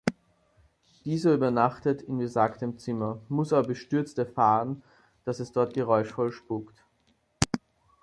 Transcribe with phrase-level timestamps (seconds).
[1.05, 4.81] Dieser übernachtet in besagtem Zimmer, muss aber bestürzt erfahren,
[5.25, 6.83] dass es dort geräuschvoll spukt.